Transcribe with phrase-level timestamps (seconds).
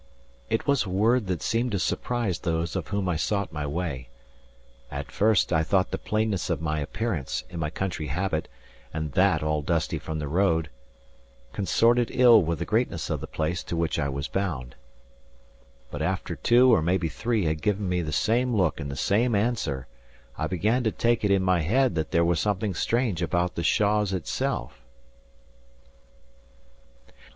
[0.49, 4.09] It was a word that seemed to surprise those of whom I sought my way.
[4.89, 8.47] At first I thought the plainness of my appearance, in my country habit,
[8.91, 10.71] and that all dusty from the road,
[11.53, 14.73] consorted ill with the greatness of the place to which I was bound.
[15.91, 19.35] But after two, or maybe three, had given me the same look and the same
[19.35, 19.85] answer,
[20.35, 24.13] I began to take it in my head there was something strange about the Shaws
[24.13, 24.81] itself.